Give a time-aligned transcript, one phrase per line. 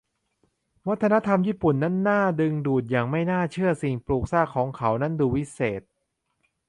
[0.87, 5.81] วัฒนธรรมญี่ปุ่นนั้นน่าดึงดูดอย่างไม่น่าเชื่อ สิ่งปลูกสร้างของพวกเขานั้นดูวิเศษ